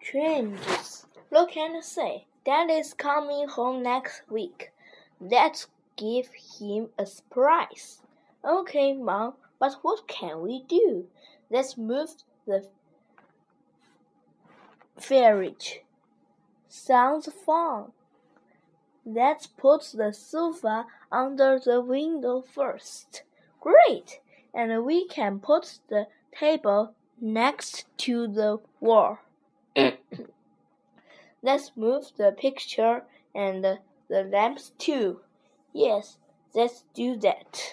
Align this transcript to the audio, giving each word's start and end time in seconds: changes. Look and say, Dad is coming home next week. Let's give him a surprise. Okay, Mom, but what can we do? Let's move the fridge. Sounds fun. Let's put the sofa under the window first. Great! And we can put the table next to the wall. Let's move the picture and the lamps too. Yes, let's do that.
changes. 0.00 1.06
Look 1.30 1.56
and 1.56 1.84
say, 1.84 2.26
Dad 2.44 2.70
is 2.70 2.94
coming 2.94 3.48
home 3.48 3.82
next 3.82 4.22
week. 4.28 4.72
Let's 5.20 5.68
give 5.96 6.28
him 6.58 6.88
a 6.98 7.06
surprise. 7.06 8.00
Okay, 8.44 8.94
Mom, 8.94 9.34
but 9.58 9.76
what 9.82 10.08
can 10.08 10.40
we 10.40 10.62
do? 10.62 11.06
Let's 11.50 11.76
move 11.76 12.10
the 12.46 12.66
fridge. 14.98 15.80
Sounds 16.68 17.28
fun. 17.44 17.92
Let's 19.04 19.46
put 19.46 19.92
the 19.94 20.12
sofa 20.12 20.86
under 21.10 21.58
the 21.58 21.80
window 21.80 22.42
first. 22.42 23.22
Great! 23.60 24.20
And 24.54 24.84
we 24.84 25.06
can 25.06 25.40
put 25.40 25.80
the 25.88 26.06
table 26.32 26.94
next 27.20 27.84
to 27.98 28.26
the 28.26 28.58
wall. 28.80 29.18
Let's 31.42 31.72
move 31.76 32.12
the 32.16 32.32
picture 32.32 33.04
and 33.34 33.64
the 33.64 33.78
lamps 34.24 34.72
too. 34.78 35.20
Yes, 35.72 36.18
let's 36.54 36.84
do 36.94 37.16
that. 37.18 37.72